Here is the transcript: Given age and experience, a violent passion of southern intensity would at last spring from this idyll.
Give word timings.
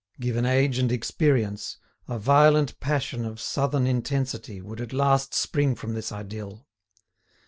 Given 0.19 0.47
age 0.47 0.79
and 0.79 0.91
experience, 0.91 1.77
a 2.07 2.17
violent 2.17 2.79
passion 2.79 3.23
of 3.23 3.39
southern 3.39 3.85
intensity 3.85 4.59
would 4.59 4.81
at 4.81 4.93
last 4.93 5.35
spring 5.35 5.75
from 5.75 5.93
this 5.93 6.11
idyll. 6.11 6.65